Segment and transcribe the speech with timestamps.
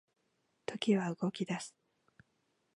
[0.65, 1.75] 時は動き出す